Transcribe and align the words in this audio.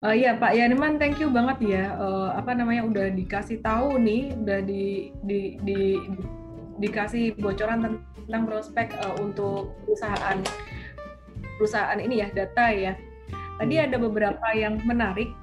Uh, 0.00 0.16
ya 0.16 0.32
Pak 0.32 0.56
Yaniman, 0.56 0.96
thank 0.96 1.20
you 1.20 1.28
banget 1.28 1.60
ya. 1.60 1.84
Uh, 2.00 2.32
apa 2.32 2.56
namanya 2.56 2.88
udah 2.88 3.06
dikasih 3.12 3.60
tahu 3.60 4.00
nih, 4.00 4.32
udah 4.32 4.64
di, 4.64 5.12
di, 5.28 5.60
di, 5.60 6.00
di 6.08 6.20
dikasih 6.80 7.36
bocoran 7.36 7.84
tentang 8.24 8.48
prospek 8.48 8.96
uh, 9.04 9.20
untuk 9.20 9.76
perusahaan 9.84 10.40
perusahaan 11.60 12.00
ini 12.00 12.24
ya 12.24 12.32
data 12.32 12.72
ya. 12.72 12.96
Tadi 13.60 13.76
hmm. 13.76 13.84
ada 13.92 13.96
beberapa 14.00 14.46
yang 14.56 14.80
menarik, 14.88 15.36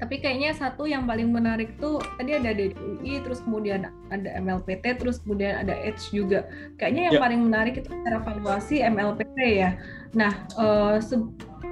tapi 0.00 0.16
kayaknya 0.16 0.56
satu 0.56 0.88
yang 0.88 1.04
paling 1.04 1.28
menarik 1.28 1.76
tuh 1.76 2.00
tadi 2.16 2.40
ada 2.40 2.56
DUI, 2.56 3.20
terus 3.20 3.44
kemudian 3.44 3.84
ada 4.08 4.28
MLPT, 4.40 4.96
terus 4.96 5.20
kemudian 5.20 5.60
ada 5.60 5.76
Edge 5.76 6.08
juga. 6.08 6.48
Kayaknya 6.80 7.12
yang 7.12 7.16
ya. 7.16 7.22
paling 7.28 7.40
menarik 7.52 7.74
itu 7.84 7.92
cara 8.08 8.24
valuasi 8.24 8.80
MLPT 8.80 9.60
ya. 9.60 9.76
Nah, 10.16 10.32
uh, 10.56 10.96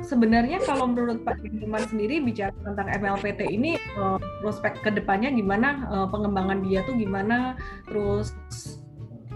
sebenarnya 0.02 0.62
kalau 0.62 0.90
menurut 0.90 1.22
Pak 1.26 1.42
Dirman 1.42 1.84
sendiri 1.86 2.22
bicara 2.22 2.54
tentang 2.62 2.88
MLPT 2.88 3.48
ini 3.50 3.76
uh, 3.98 4.18
prospek 4.40 4.80
ke 4.82 4.90
depannya 4.94 5.32
gimana 5.34 5.86
uh, 5.90 6.06
pengembangan 6.08 6.62
dia 6.62 6.84
tuh 6.86 6.94
gimana 6.96 7.58
terus 7.86 8.34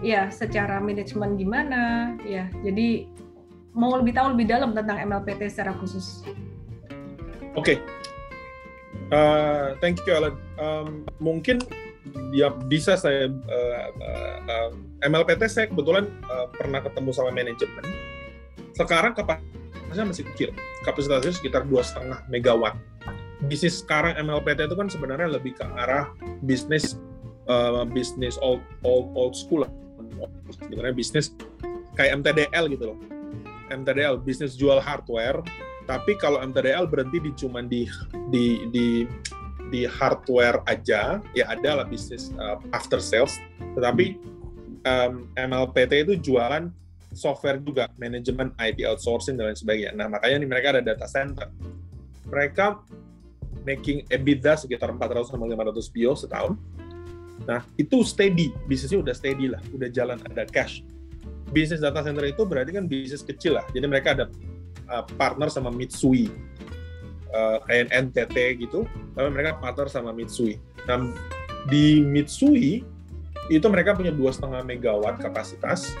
ya 0.03 0.27
secara 0.27 0.83
manajemen 0.83 1.39
gimana 1.39 2.13
ya 2.27 2.51
jadi 2.63 3.07
mau 3.73 3.97
lebih 3.97 4.13
tahu 4.13 4.37
lebih 4.37 4.45
dalam 4.49 4.71
tentang 4.77 5.01
MLPT 5.01 5.49
secara 5.49 5.73
khusus. 5.81 6.21
Oke, 7.53 7.77
okay. 7.77 7.77
uh, 9.13 9.73
thank 9.81 9.97
you 10.05 10.13
Alan. 10.13 10.37
Um, 10.57 11.05
mungkin 11.17 11.61
ya 12.33 12.53
bisa 12.53 12.97
saya 12.97 13.29
uh, 13.29 13.89
uh, 14.49 14.69
MLPT 15.05 15.49
saya 15.49 15.65
kebetulan 15.69 16.09
uh, 16.29 16.49
pernah 16.53 16.81
ketemu 16.81 17.09
sama 17.13 17.33
manajemen. 17.33 17.85
Sekarang 18.73 19.13
kapasitas 19.13 19.62
kapasitasnya 19.93 20.09
masih 20.09 20.25
kecil. 20.33 20.49
Kapasitasnya 20.81 21.33
sekitar 21.37 21.61
dua 21.69 21.85
setengah 21.85 22.19
megawatt. 22.25 22.75
Bisnis 23.45 23.85
sekarang 23.85 24.17
MLPT 24.17 24.65
itu 24.65 24.75
kan 24.75 24.87
sebenarnya 24.89 25.37
lebih 25.37 25.53
ke 25.53 25.65
arah 25.77 26.09
bisnis 26.41 26.97
uh, 27.45 27.85
bisnis 27.85 28.39
old 28.41 28.63
old 28.81 29.13
old 29.13 29.37
school 29.37 29.67
lah. 29.67 29.71
Sebenarnya 30.49 30.95
bisnis 30.97 31.37
kayak 31.93 32.25
MTDL 32.25 32.65
gitu 32.73 32.95
loh. 32.95 32.97
MTDL 33.69 34.17
bisnis 34.21 34.57
jual 34.57 34.81
hardware, 34.81 35.45
tapi 35.85 36.17
kalau 36.17 36.41
MTDL 36.41 36.89
berhenti 36.89 37.21
di 37.21 37.31
cuma 37.37 37.61
di 37.61 37.85
di 38.33 38.65
di 38.73 38.87
di 39.69 39.81
hardware 39.85 40.61
aja, 40.69 41.21
ya 41.33 41.45
ada 41.49 41.81
lah 41.81 41.85
bisnis 41.85 42.33
uh, 42.41 42.57
after 42.73 42.97
sales. 42.97 43.37
Tetapi 43.77 44.17
um, 44.85 45.27
MLPT 45.35 46.05
itu 46.09 46.13
jualan 46.31 46.69
software 47.13 47.61
juga, 47.61 47.89
manajemen 47.95 48.51
IT 48.59 48.83
outsourcing 48.85 49.37
dan 49.39 49.53
lain 49.53 49.57
sebagainya. 49.57 49.91
Nah, 49.95 50.09
makanya 50.09 50.43
nih 50.43 50.49
mereka 50.49 50.67
ada 50.77 50.81
data 50.81 51.07
center. 51.09 51.47
Mereka 52.27 52.83
making 53.63 54.05
EBITDA 54.11 54.59
sekitar 54.59 54.91
400 54.91 55.31
sampai 55.31 55.55
500 55.55 55.93
bio 55.93 56.11
setahun. 56.13 56.53
Nah, 57.43 57.65
itu 57.75 58.03
steady, 58.05 58.51
bisnisnya 58.67 59.03
udah 59.03 59.15
steady 59.15 59.51
lah, 59.51 59.59
udah 59.71 59.89
jalan, 59.91 60.19
ada 60.27 60.47
cash. 60.47 60.83
Bisnis 61.51 61.83
data 61.83 62.03
center 62.03 62.23
itu 62.27 62.43
berarti 62.47 62.71
kan 62.71 62.87
bisnis 62.87 63.23
kecil 63.23 63.59
lah. 63.59 63.65
Jadi 63.71 63.85
mereka 63.85 64.15
ada 64.15 64.25
uh, 64.87 65.03
partner 65.19 65.51
sama 65.51 65.69
Mitsui, 65.69 66.31
uh, 67.35 67.57
kayak 67.67 67.91
NTT 67.91 68.63
gitu, 68.63 68.87
tapi 69.15 69.27
mereka 69.31 69.59
partner 69.59 69.87
sama 69.91 70.15
Mitsui. 70.15 70.59
Nah, 70.87 71.11
di 71.67 72.03
Mitsui 72.03 72.83
itu 73.51 73.67
mereka 73.67 73.91
punya 73.91 74.11
dua 74.15 74.31
setengah 74.31 74.63
megawatt 74.63 75.19
kapasitas, 75.19 75.91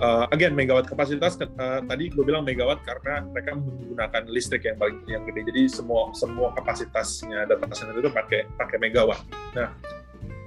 uh, 0.00 0.24
again 0.32 0.56
megawatt 0.56 0.88
kapasitas 0.88 1.36
uh, 1.36 1.82
tadi 1.84 2.08
gue 2.08 2.24
bilang 2.24 2.46
megawatt 2.46 2.80
karena 2.86 3.26
mereka 3.28 3.58
menggunakan 3.58 4.22
listrik 4.30 4.64
yang 4.64 4.78
paling 4.80 5.02
yang 5.10 5.22
gede. 5.28 5.44
Jadi 5.52 5.62
semua 5.68 6.14
semua 6.16 6.54
kapasitasnya 6.56 7.50
data 7.50 7.74
center 7.74 7.98
itu 7.98 8.08
pakai 8.08 8.48
pakai 8.56 8.76
megawatt. 8.80 9.20
Nah 9.58 9.74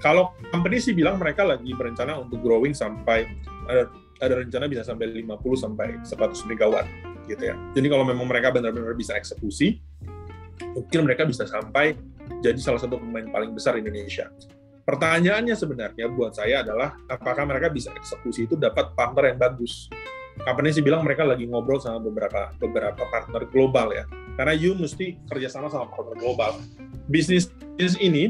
kalau 0.01 0.33
company 0.49 0.81
sih 0.81 0.95
bilang 0.95 1.21
mereka 1.21 1.45
lagi 1.45 1.69
berencana 1.75 2.17
untuk 2.17 2.41
growing 2.41 2.73
sampai 2.73 3.29
ada 3.69 3.91
ada 4.23 4.33
rencana 4.41 4.72
bisa 4.72 4.81
sampai 4.81 5.11
50 5.11 5.28
sampai 5.59 6.00
100 6.01 6.50
megawatt 6.50 6.88
gitu 7.27 7.44
ya. 7.51 7.56
Jadi 7.75 7.88
kalau 7.91 8.06
memang 8.07 8.25
mereka 8.25 8.53
benar-benar 8.53 8.95
bisa 8.95 9.13
eksekusi 9.17 9.81
mungkin 10.75 11.03
mereka 11.03 11.27
bisa 11.27 11.44
sampai 11.44 11.95
jadi 12.39 12.57
salah 12.59 12.79
satu 12.79 13.00
pemain 13.00 13.27
paling 13.27 13.51
besar 13.51 13.75
Indonesia 13.75 14.31
Pertanyaannya 14.85 15.57
sebenarnya 15.57 16.06
buat 16.13 16.38
saya 16.38 16.62
adalah 16.62 16.94
apakah 17.09 17.41
mereka 17.50 17.73
bisa 17.73 17.90
eksekusi 17.97 18.46
itu 18.46 18.53
dapat 18.53 18.94
partner 18.94 19.34
yang 19.34 19.41
bagus. 19.41 19.90
Company 20.46 20.69
sih 20.69 20.85
bilang 20.85 21.01
mereka 21.01 21.25
lagi 21.25 21.50
ngobrol 21.50 21.81
sama 21.81 21.97
beberapa 21.97 22.53
beberapa 22.62 23.01
partner 23.09 23.50
global 23.50 23.90
ya. 23.97 24.06
Karena 24.38 24.53
you 24.53 24.78
mesti 24.78 25.18
kerjasama 25.25 25.74
sama 25.74 25.90
partner 25.90 26.13
global. 26.22 26.62
Bisnis, 27.09 27.50
bisnis 27.74 27.97
ini, 27.97 28.29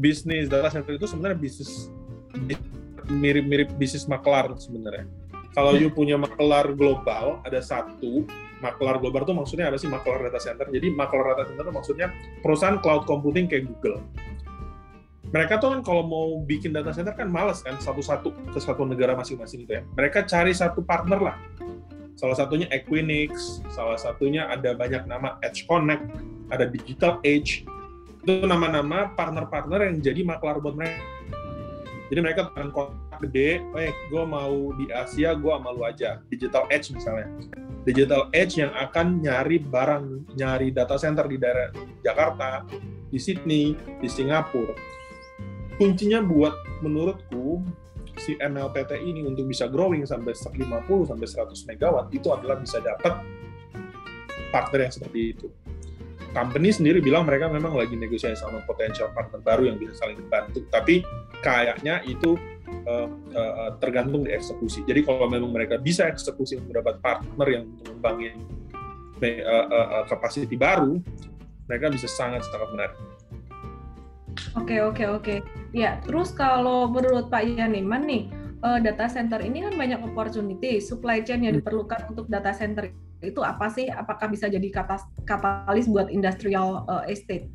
bisnis 0.00 0.48
data 0.48 0.72
center 0.72 0.96
itu 0.96 1.04
sebenarnya 1.04 1.36
bisnis 1.36 1.92
mirip-mirip 3.12 3.68
bisnis 3.76 4.08
maklar 4.08 4.56
sebenarnya. 4.56 5.04
Kalau 5.52 5.76
you 5.76 5.92
punya 5.92 6.16
maklar 6.16 6.72
global, 6.80 7.44
ada 7.44 7.60
satu 7.60 8.24
maklar 8.64 8.96
global 9.04 9.28
itu 9.28 9.36
maksudnya 9.36 9.68
apa 9.68 9.76
sih 9.76 9.90
maklar 9.90 10.24
data 10.24 10.40
center? 10.40 10.64
Jadi 10.72 10.96
maklar 10.96 11.36
data 11.36 11.44
center 11.44 11.68
itu 11.68 11.74
maksudnya 11.76 12.08
perusahaan 12.40 12.80
cloud 12.80 13.04
computing 13.04 13.52
kayak 13.52 13.68
Google 13.68 14.00
mereka 15.30 15.62
tuh 15.62 15.78
kan 15.78 15.80
kalau 15.86 16.02
mau 16.02 16.42
bikin 16.42 16.74
data 16.74 16.90
center 16.90 17.14
kan 17.14 17.30
males 17.30 17.62
kan 17.62 17.78
satu-satu 17.78 18.50
ke 18.50 18.58
satu 18.58 18.82
negara 18.82 19.14
masing-masing 19.14 19.62
gitu 19.62 19.78
ya. 19.78 19.82
Mereka 19.94 20.26
cari 20.26 20.50
satu 20.50 20.82
partner 20.82 21.22
lah. 21.22 21.36
Salah 22.18 22.34
satunya 22.34 22.66
Equinix, 22.74 23.62
salah 23.70 23.94
satunya 23.94 24.50
ada 24.50 24.74
banyak 24.74 25.06
nama 25.06 25.38
Edge 25.40 25.64
Connect, 25.70 26.02
ada 26.50 26.66
Digital 26.66 27.22
Edge. 27.22 27.62
Itu 28.20 28.44
nama-nama 28.44 29.14
partner-partner 29.14 29.86
yang 29.86 29.96
jadi 30.02 30.20
maklar 30.26 30.58
buat 30.58 30.74
mereka. 30.74 30.98
Jadi 32.10 32.20
mereka 32.20 32.50
akan 32.50 32.74
kontak 32.74 33.22
gede, 33.22 33.62
eh 33.78 33.94
gue 34.10 34.24
mau 34.26 34.74
di 34.74 34.90
Asia, 34.90 35.38
gue 35.38 35.52
sama 35.54 35.70
lu 35.70 35.86
aja. 35.86 36.18
Digital 36.26 36.66
Edge 36.74 36.90
misalnya. 36.90 37.30
Digital 37.86 38.28
Edge 38.34 38.58
yang 38.58 38.74
akan 38.74 39.22
nyari 39.22 39.62
barang, 39.62 40.34
nyari 40.34 40.74
data 40.74 40.98
center 40.98 41.24
di 41.30 41.38
daerah 41.38 41.70
Jakarta, 42.02 42.66
di 43.08 43.16
Sydney, 43.16 43.78
di 44.02 44.08
Singapura 44.10 44.99
kuncinya 45.80 46.20
buat 46.20 46.52
menurutku 46.84 47.64
si 48.20 48.36
MLPT 48.36 49.00
ini 49.00 49.24
untuk 49.24 49.48
bisa 49.48 49.64
growing 49.64 50.04
sampai 50.04 50.36
50 50.36 50.60
sampai 51.08 51.24
100 51.24 51.68
megawatt 51.72 52.12
itu 52.12 52.28
adalah 52.28 52.60
bisa 52.60 52.84
dapat 52.84 53.16
partner 54.52 54.84
yang 54.84 54.92
seperti 54.92 55.20
itu. 55.32 55.48
Company 56.36 56.70
sendiri 56.70 57.00
bilang 57.00 57.24
mereka 57.24 57.48
memang 57.48 57.74
lagi 57.74 57.96
negosiasi 57.96 58.38
sama 58.38 58.62
potensial 58.68 59.08
partner 59.16 59.40
baru 59.40 59.72
yang 59.72 59.80
bisa 59.80 59.96
saling 59.98 60.20
membantu, 60.20 60.62
tapi 60.70 61.02
kayaknya 61.42 62.04
itu 62.06 62.38
uh, 62.86 63.08
uh, 63.34 63.74
tergantung 63.82 64.28
di 64.28 64.30
eksekusi. 64.30 64.86
Jadi 64.86 65.02
kalau 65.02 65.26
memang 65.26 65.50
mereka 65.50 65.80
bisa 65.80 66.06
eksekusi 66.06 66.60
untuk 66.60 66.76
dapat 66.76 67.02
partner 67.02 67.48
yang 67.50 67.64
mengembangin 67.82 68.36
uh, 69.24 69.66
uh, 69.66 69.88
uh, 69.96 70.04
capacity 70.06 70.54
baru, 70.54 71.02
mereka 71.66 71.90
bisa 71.90 72.06
sangat 72.06 72.46
sangat 72.46 72.68
menarik. 72.78 72.98
Oke 74.54 74.76
oke 74.78 75.04
oke. 75.10 75.36
Ya 75.70 76.02
terus 76.02 76.34
kalau 76.34 76.90
menurut 76.90 77.30
Pak 77.30 77.46
Yaniman 77.46 78.02
nih 78.02 78.26
uh, 78.66 78.78
data 78.82 79.06
center 79.06 79.38
ini 79.40 79.62
kan 79.64 79.74
banyak 79.78 80.00
opportunity, 80.02 80.82
supply 80.82 81.22
chain 81.22 81.46
yang 81.46 81.58
hmm. 81.58 81.62
diperlukan 81.62 82.10
untuk 82.10 82.26
data 82.26 82.50
center 82.50 82.90
itu 83.20 83.40
apa 83.44 83.68
sih? 83.68 83.86
Apakah 83.88 84.32
bisa 84.32 84.48
jadi 84.48 84.64
katas, 84.72 85.04
katalis 85.28 85.86
buat 85.86 86.08
industrial 86.08 86.88
uh, 86.88 87.04
estate? 87.06 87.48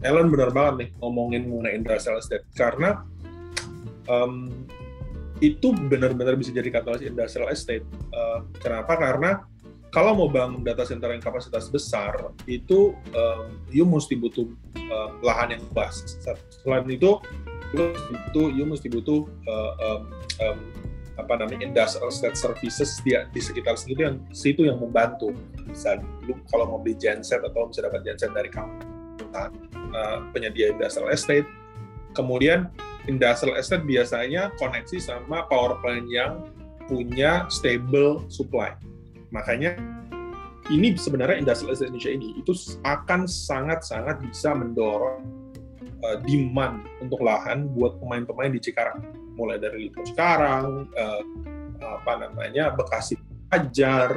Ellen 0.00 0.32
benar 0.32 0.48
banget 0.48 0.74
nih 0.80 0.88
ngomongin 1.04 1.44
mengenai 1.44 1.76
industrial 1.76 2.16
estate 2.24 2.48
karena 2.56 3.04
um, 4.08 4.48
itu 5.44 5.76
benar-benar 5.92 6.40
bisa 6.40 6.56
jadi 6.56 6.72
katalis 6.72 7.04
industrial 7.04 7.52
estate. 7.52 7.84
Uh, 8.08 8.48
kenapa? 8.64 8.96
Karena 8.96 9.44
kalau 9.90 10.14
mau 10.14 10.28
bangun 10.30 10.62
data 10.62 10.86
center 10.86 11.10
yang 11.10 11.22
kapasitas 11.22 11.66
besar 11.66 12.14
itu 12.46 12.94
um, 13.14 13.58
you 13.74 13.82
mesti 13.82 14.14
butuh 14.14 14.46
um, 14.78 15.10
lahan 15.20 15.58
yang 15.58 15.62
luas. 15.74 16.02
Selain 16.62 16.86
itu, 16.86 17.18
mesti 17.74 18.14
butuh, 18.30 18.46
you 18.54 18.64
mesti 18.66 18.86
butuh 18.86 19.26
uh, 19.50 19.72
um, 19.82 20.02
um, 20.46 20.58
apa 21.18 21.42
namanya 21.42 21.66
industrial 21.66 22.08
state 22.08 22.38
services 22.38 23.02
di, 23.02 23.18
di 23.34 23.40
sekitar 23.42 23.76
situ 23.76 23.98
yang 23.98 24.16
situ 24.30 24.62
yang 24.70 24.78
membantu. 24.78 25.34
Bisa 25.66 25.98
lu 26.22 26.38
kalau 26.48 26.70
mau 26.70 26.78
beli 26.78 26.94
genset 26.94 27.42
atau 27.42 27.66
bisa 27.66 27.82
dapat 27.82 28.06
genset 28.06 28.30
dari 28.30 28.48
kamu 28.48 28.70
uh, 29.34 29.50
penyedia 30.30 30.70
industrial 30.70 31.10
estate. 31.10 31.46
Kemudian 32.14 32.70
industrial 33.10 33.58
estate 33.58 33.82
biasanya 33.82 34.54
koneksi 34.54 35.02
sama 35.02 35.50
power 35.50 35.82
plant 35.82 36.06
yang 36.06 36.46
punya 36.86 37.46
stable 37.50 38.22
supply 38.30 38.74
Makanya 39.30 39.78
ini 40.70 40.94
sebenarnya 40.94 41.42
industrial 41.42 41.74
estate 41.74 41.90
Indonesia 41.90 42.12
ini 42.14 42.28
itu 42.38 42.52
akan 42.86 43.26
sangat-sangat 43.26 44.22
bisa 44.22 44.54
mendorong 44.54 45.26
uh, 46.06 46.16
demand 46.22 46.86
untuk 47.02 47.20
lahan 47.24 47.66
buat 47.74 47.98
pemain-pemain 47.98 48.54
di 48.54 48.60
Cikarang. 48.62 49.02
Mulai 49.34 49.58
dari 49.58 49.88
Lipo 49.88 50.04
Cikarang, 50.06 50.86
uh, 50.94 51.22
apa 51.80 52.12
namanya 52.28 52.70
Bekasi 52.76 53.18
Pajar, 53.50 54.14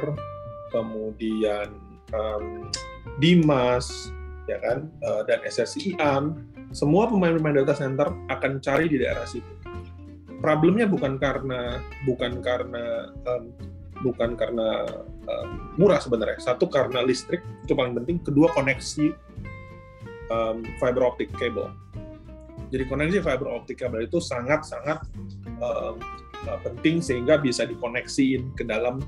kemudian 0.70 1.74
um, 2.14 2.70
Dimas, 3.18 4.14
ya 4.46 4.62
kan, 4.62 4.86
uh, 5.02 5.26
dan 5.26 5.42
SSIAN, 5.42 6.38
semua 6.70 7.10
pemain-pemain 7.10 7.62
data 7.62 7.74
center 7.74 8.10
akan 8.30 8.62
cari 8.62 8.86
di 8.86 9.02
daerah 9.02 9.26
situ. 9.26 9.48
Problemnya 10.38 10.84
bukan 10.84 11.16
karena 11.16 11.80
bukan 12.04 12.44
karena 12.44 13.08
um, 13.24 13.50
bukan 14.04 14.36
karena 14.36 14.84
um, 15.24 15.72
murah 15.80 15.96
sebenarnya. 15.96 16.36
Satu 16.36 16.68
karena 16.68 17.00
listrik 17.00 17.40
itu 17.64 17.72
paling 17.72 17.96
penting. 17.96 18.20
Kedua 18.20 18.52
koneksi 18.52 19.16
um, 20.28 20.60
fiber 20.76 21.08
optic 21.08 21.32
cable. 21.40 21.72
Jadi 22.68 22.84
koneksi 22.84 23.24
fiber 23.24 23.48
optic 23.48 23.80
cable 23.80 24.04
itu 24.04 24.20
sangat 24.20 24.68
sangat 24.68 25.00
um, 25.64 25.96
uh, 26.44 26.58
penting 26.60 27.00
sehingga 27.00 27.40
bisa 27.40 27.64
dikoneksiin 27.64 28.52
ke 28.52 28.68
dalam 28.68 29.00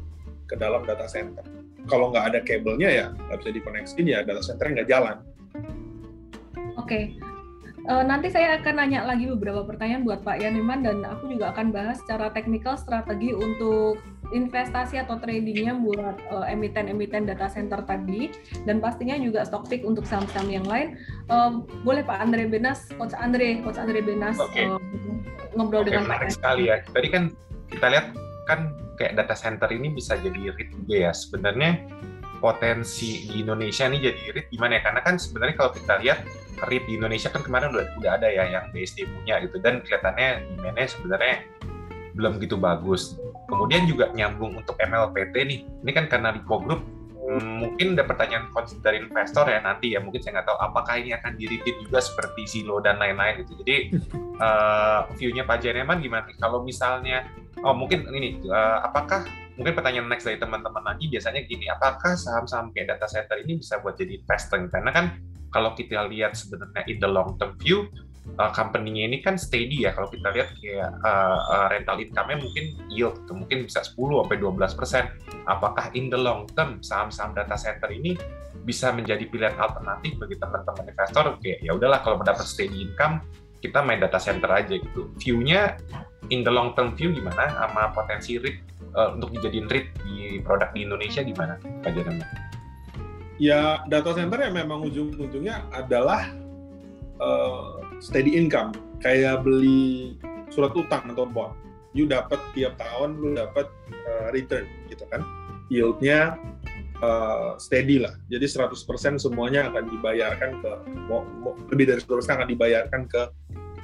ke 0.48 0.56
dalam 0.56 0.88
data 0.88 1.04
center. 1.04 1.44
Kalau 1.86 2.10
nggak 2.10 2.34
ada 2.34 2.40
kabelnya 2.42 2.88
ya 2.90 3.06
nggak 3.12 3.38
bisa 3.44 3.50
dikoneksiin 3.52 4.06
ya 4.08 4.24
data 4.24 4.40
centernya 4.40 4.82
nggak 4.82 4.90
jalan. 4.90 5.16
Oke, 6.76 6.82
okay. 6.86 7.04
Uh, 7.86 8.02
nanti 8.02 8.26
saya 8.34 8.58
akan 8.58 8.82
nanya 8.82 9.06
lagi 9.06 9.30
beberapa 9.30 9.62
pertanyaan 9.62 10.02
buat 10.02 10.26
Pak 10.26 10.42
Yaniman 10.42 10.82
dan 10.82 11.06
aku 11.06 11.30
juga 11.30 11.54
akan 11.54 11.70
bahas 11.70 12.02
secara 12.02 12.34
teknikal 12.34 12.74
strategi 12.74 13.30
untuk 13.30 14.02
investasi 14.34 14.98
atau 14.98 15.18
tradingnya 15.20 15.76
buat 15.78 16.16
uh, 16.32 16.46
emiten-emiten 16.50 17.26
data 17.28 17.46
center 17.46 17.82
tadi 17.86 18.34
dan 18.66 18.82
pastinya 18.82 19.14
juga 19.20 19.46
stock 19.46 19.70
pick 19.70 19.86
untuk 19.86 20.02
saham-saham 20.08 20.50
yang 20.50 20.66
lain. 20.66 20.98
Uh, 21.30 21.62
boleh 21.86 22.02
Pak 22.02 22.18
Andre 22.18 22.50
Benas, 22.50 22.90
Coach 22.98 23.14
Andre, 23.14 23.62
Coach 23.62 23.78
Andre 23.78 24.02
Benas 24.02 24.34
okay. 24.40 24.66
uh, 24.66 24.80
ngobrol 25.54 25.86
okay, 25.86 25.94
dengan 25.94 26.10
menarik 26.10 26.30
Pak. 26.32 26.36
sekali 26.38 26.62
ya. 26.70 26.76
Tadi 26.82 27.08
kan 27.10 27.22
kita 27.70 27.86
lihat 27.92 28.06
kan 28.46 28.60
kayak 28.96 29.12
data 29.18 29.34
center 29.36 29.68
ini 29.70 29.92
bisa 29.92 30.16
jadi 30.18 30.54
REIT 30.54 30.70
juga 30.74 30.94
ya. 31.10 31.12
Sebenarnya 31.14 31.86
potensi 32.38 33.30
di 33.30 33.44
Indonesia 33.44 33.86
ini 33.86 33.98
jadi 34.02 34.20
REIT 34.32 34.46
gimana 34.50 34.80
ya? 34.80 34.82
Karena 34.90 35.00
kan 35.04 35.14
sebenarnya 35.20 35.54
kalau 35.54 35.70
kita 35.76 35.94
lihat 36.02 36.18
REIT 36.66 36.84
di 36.88 36.92
Indonesia 36.96 37.28
kan 37.28 37.44
kemarin 37.44 37.68
udah, 37.72 37.84
udah 38.00 38.10
ada 38.16 38.28
ya 38.32 38.48
yang 38.48 38.64
BSD 38.72 39.04
punya 39.06 39.44
gitu 39.44 39.60
dan 39.60 39.84
kelihatannya 39.84 40.44
demand 40.64 40.88
sebenarnya 40.88 41.36
belum 42.16 42.40
gitu 42.40 42.56
bagus. 42.56 43.20
Kemudian 43.46 43.86
juga 43.86 44.10
nyambung 44.10 44.58
untuk 44.58 44.74
MLPT 44.78 45.34
nih, 45.46 45.60
ini 45.62 45.90
kan 45.94 46.10
karena 46.10 46.34
Lipo 46.34 46.58
Group 46.58 46.82
hmm, 47.26 47.52
mungkin 47.62 47.98
ada 47.98 48.04
pertanyaan 48.06 48.46
dari 48.80 49.02
investor 49.02 49.50
ya 49.50 49.58
nanti 49.58 49.94
ya 49.94 50.00
mungkin 50.00 50.22
saya 50.22 50.38
nggak 50.38 50.46
tahu 50.46 50.58
apakah 50.62 50.94
ini 50.98 51.10
akan 51.14 51.34
diritit 51.34 51.74
juga 51.82 51.98
seperti 51.98 52.46
Silo 52.46 52.78
dan 52.78 53.02
lain-lain 53.02 53.42
gitu. 53.42 53.58
Jadi 53.62 53.76
uh, 54.38 55.06
view-nya 55.18 55.42
Pak 55.42 55.62
Jeneman 55.62 55.98
gimana? 55.98 56.30
Kalau 56.38 56.62
misalnya 56.62 57.26
oh 57.66 57.74
mungkin 57.74 58.06
ini 58.14 58.38
uh, 58.46 58.86
apakah 58.86 59.26
mungkin 59.58 59.72
pertanyaan 59.74 60.06
next 60.06 60.28
dari 60.28 60.38
teman-teman 60.38 60.84
lagi 60.84 61.10
biasanya 61.10 61.42
gini, 61.44 61.66
apakah 61.72 62.14
saham-saham 62.14 62.70
kayak 62.76 62.96
data 62.96 63.08
center 63.10 63.40
ini 63.42 63.58
bisa 63.58 63.80
buat 63.82 63.98
jadi 63.98 64.22
investing? 64.22 64.68
Karena 64.70 64.90
kan 64.94 65.06
kalau 65.50 65.72
kita 65.72 66.04
lihat 66.06 66.36
sebenarnya 66.36 66.84
in 66.86 67.00
the 67.00 67.08
long 67.08 67.34
term 67.40 67.56
view 67.58 67.88
uh, 68.38 68.50
company-nya 68.50 69.02
ini 69.06 69.18
kan 69.22 69.38
steady 69.38 69.86
ya 69.86 69.94
kalau 69.94 70.10
kita 70.10 70.28
lihat 70.34 70.48
kayak 70.58 70.90
uh, 71.06 71.38
uh, 71.38 71.66
rental 71.70 71.96
income-nya 72.02 72.36
mungkin 72.42 72.64
yield 72.90 73.16
itu 73.22 73.32
mungkin 73.32 73.58
bisa 73.66 73.86
10 73.86 73.94
sampai 73.96 74.38
12 74.42 74.78
persen. 74.78 75.04
Apakah 75.46 75.94
in 75.94 76.10
the 76.10 76.18
long 76.18 76.50
term 76.58 76.82
saham-saham 76.82 77.32
data 77.32 77.54
center 77.54 77.90
ini 77.90 78.18
bisa 78.66 78.90
menjadi 78.90 79.22
pilihan 79.30 79.54
alternatif 79.56 80.18
bagi 80.18 80.36
teman-teman 80.38 80.84
investor? 80.90 81.24
Kayak 81.38 81.58
ya 81.62 81.72
udahlah 81.74 82.00
kalau 82.02 82.16
mendapat 82.18 82.46
steady 82.46 82.90
income 82.90 83.22
kita 83.62 83.80
main 83.82 84.02
data 84.02 84.18
center 84.18 84.50
aja 84.50 84.74
gitu. 84.74 85.10
View-nya 85.22 85.78
in 86.30 86.42
the 86.42 86.50
long 86.50 86.74
term 86.74 86.92
view 86.98 87.14
gimana 87.14 87.54
sama 87.54 87.94
potensi 87.94 88.36
REIT 88.36 88.58
uh, 88.98 89.14
untuk 89.14 89.30
dijadiin 89.38 89.70
REIT 89.70 89.86
di 90.02 90.16
produk 90.42 90.74
di 90.74 90.82
Indonesia 90.82 91.22
gimana 91.22 91.54
Pak 91.82 91.90
Janama? 91.94 92.26
ya 93.36 93.84
data 93.88 94.16
center 94.16 94.40
yang 94.40 94.54
memang 94.56 94.80
ujung-ujungnya 94.88 95.68
adalah 95.72 96.32
uh, 97.20 97.84
steady 98.00 98.36
income. 98.36 98.72
Kayak 99.00 99.44
beli 99.44 100.16
surat 100.48 100.72
utang 100.72 101.04
atau 101.12 101.28
bond. 101.28 101.52
You 101.96 102.04
dapat 102.04 102.40
tiap 102.52 102.76
tahun 102.76 103.16
lu 103.20 103.36
dapat 103.36 103.68
uh, 104.08 104.28
return 104.32 104.68
gitu 104.92 105.04
kan. 105.08 105.24
Yieldnya 105.72 106.36
uh, 107.00 107.56
steady 107.56 108.00
lah. 108.00 108.14
Jadi 108.28 108.46
100% 108.46 109.20
semuanya 109.20 109.72
akan 109.72 109.84
dibayarkan 109.90 110.50
ke 110.60 110.70
lebih 111.72 111.84
dari 111.88 112.00
100% 112.04 112.36
akan 112.36 112.48
dibayarkan 112.48 113.02
ke 113.08 113.22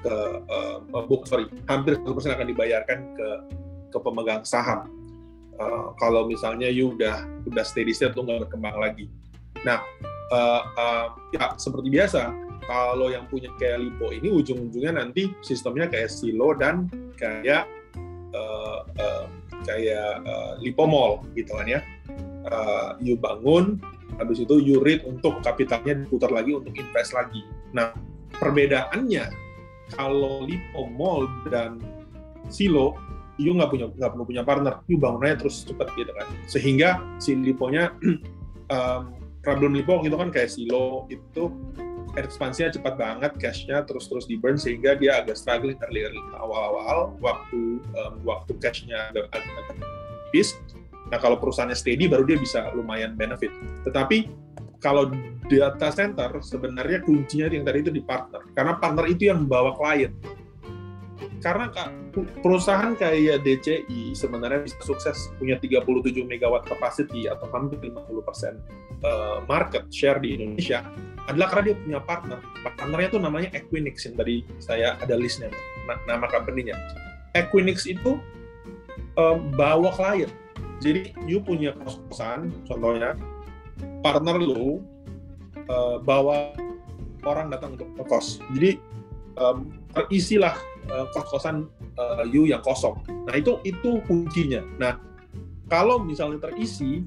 ke 0.02 0.14
uh, 0.50 1.04
book 1.08 1.24
sorry. 1.24 1.48
Hampir 1.68 1.96
100% 2.00 2.36
akan 2.36 2.46
dibayarkan 2.48 2.98
ke 3.16 3.28
ke 3.92 3.98
pemegang 4.00 4.42
saham. 4.44 4.88
Uh, 5.60 5.92
kalau 6.00 6.24
misalnya 6.24 6.66
you 6.72 6.96
udah 6.96 7.28
udah 7.44 7.64
steady 7.64 7.92
state 7.92 8.16
tuh 8.16 8.24
nggak 8.24 8.48
berkembang 8.48 8.76
lagi. 8.80 9.06
Nah, 9.62 9.84
uh, 10.32 10.62
uh, 10.74 11.06
ya 11.30 11.54
seperti 11.60 11.92
biasa, 11.92 12.32
kalau 12.66 13.10
yang 13.10 13.26
punya 13.26 13.50
kayak 13.58 13.82
Lipo 13.82 14.10
ini 14.14 14.30
ujung-ujungnya 14.30 14.98
nanti 14.98 15.34
sistemnya 15.42 15.90
kayak 15.90 16.10
Silo 16.10 16.54
dan 16.54 16.86
kayak 17.18 17.66
uh, 18.34 18.86
uh, 18.86 19.26
kayak 19.66 20.22
uh, 20.26 20.58
Lipo 20.62 20.86
Mall 20.86 21.26
gitu 21.34 21.52
kan 21.54 21.66
ya. 21.66 21.80
Uh, 22.42 22.98
you 22.98 23.14
bangun, 23.14 23.78
habis 24.18 24.42
itu 24.42 24.58
you 24.58 24.82
read 24.82 25.06
untuk 25.06 25.38
kapitalnya 25.46 26.02
diputar 26.02 26.30
lagi 26.34 26.58
untuk 26.58 26.74
invest 26.74 27.14
lagi. 27.14 27.46
Nah, 27.70 27.94
perbedaannya 28.38 29.30
kalau 29.94 30.42
Lipo 30.46 30.90
Mall 30.90 31.30
dan 31.50 31.78
Silo 32.50 32.98
you 33.40 33.56
nggak 33.56 33.70
punya 33.72 33.86
nggak 33.88 34.10
perlu 34.12 34.24
punya 34.28 34.42
partner, 34.44 34.74
you 34.86 35.00
bangunnya 35.00 35.38
terus 35.38 35.64
cepat 35.64 35.88
gitu 35.96 36.12
kan. 36.12 36.26
Sehingga 36.46 36.88
si 37.18 37.34
Liponya 37.34 37.90
um, 38.74 39.02
problem 39.42 39.74
Lipo 39.74 40.00
itu 40.06 40.14
kan 40.14 40.30
kayak 40.30 40.50
silo 40.52 41.10
itu 41.10 41.50
ekspansinya 42.18 42.70
cepat 42.74 42.94
banget, 43.00 43.32
cashnya 43.40 43.82
terus-terus 43.88 44.28
di 44.28 44.36
burn 44.36 44.60
sehingga 44.60 44.94
dia 44.98 45.22
agak 45.24 45.38
struggling 45.38 45.78
early, 45.88 46.12
awal-awal 46.36 47.16
waktu 47.22 47.80
um, 47.82 48.14
waktu 48.22 48.52
cashnya 48.60 49.10
agak, 49.10 49.32
agak 49.32 49.80
habis. 50.28 50.56
Nah 51.08 51.20
kalau 51.20 51.36
perusahaannya 51.36 51.76
steady 51.76 52.08
baru 52.08 52.24
dia 52.24 52.40
bisa 52.40 52.72
lumayan 52.72 53.16
benefit. 53.16 53.52
Tetapi 53.84 54.32
kalau 54.82 55.12
data 55.46 55.88
center 55.94 56.30
sebenarnya 56.42 57.04
kuncinya 57.04 57.52
yang 57.52 57.64
tadi 57.64 57.78
itu 57.86 57.92
di 57.92 58.02
partner, 58.02 58.42
karena 58.56 58.76
partner 58.80 59.06
itu 59.06 59.28
yang 59.30 59.46
membawa 59.46 59.76
klien 59.76 60.10
karena 61.40 61.70
perusahaan 62.44 62.94
kayak 62.94 63.42
DCI 63.42 64.14
sebenarnya 64.14 64.66
bisa 64.66 64.78
sukses 64.82 65.32
punya 65.36 65.56
37 65.58 66.22
megawatt 66.26 66.64
capacity 66.68 67.26
atau 67.26 67.48
hampir 67.50 67.78
50 67.80 68.28
persen 68.28 68.62
uh, 69.02 69.42
market 69.46 69.86
share 69.90 70.22
di 70.22 70.38
Indonesia 70.38 70.86
adalah 71.30 71.48
karena 71.54 71.64
dia 71.70 71.76
punya 71.78 72.00
partner. 72.02 72.38
Partnernya 72.66 73.08
itu 73.14 73.18
namanya 73.22 73.48
Equinix 73.54 73.96
yang 74.06 74.16
tadi 74.18 74.36
saya 74.58 74.98
ada 74.98 75.14
listnya, 75.14 75.50
nama 76.06 76.26
company-nya. 76.26 76.74
Equinix 77.34 77.86
itu 77.86 78.18
um, 79.16 79.38
bawa 79.54 79.94
klien. 79.94 80.30
Jadi 80.82 81.14
you 81.30 81.38
punya 81.38 81.70
kos-kosan, 81.78 82.50
contohnya 82.66 83.14
partner 84.02 84.34
lu 84.34 84.82
uh, 85.70 86.02
bawa 86.02 86.58
orang 87.22 87.54
datang 87.54 87.78
untuk 87.78 87.94
kos. 88.10 88.42
Jadi 88.58 88.82
um, 89.38 89.70
terisilah 89.94 90.58
uh, 90.90 91.06
kos-kosan 91.14 91.68
uh, 92.00 92.24
you 92.26 92.48
yang 92.48 92.64
kosong. 92.64 92.98
Nah 93.28 93.34
itu 93.38 93.60
itu 93.62 94.02
kuncinya. 94.08 94.62
Nah 94.80 94.98
kalau 95.70 96.02
misalnya 96.02 96.50
terisi, 96.50 97.04